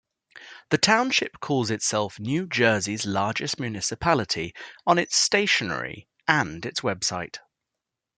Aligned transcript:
The 0.71 0.79
township 0.79 1.39
calls 1.41 1.69
itself 1.69 2.19
"New 2.19 2.47
Jersey's 2.47 3.05
Largest 3.05 3.59
Municipality" 3.59 4.51
on 4.87 4.97
its 4.97 5.15
stationery 5.15 6.07
and 6.27 6.65
its 6.65 6.79
website. 6.79 7.35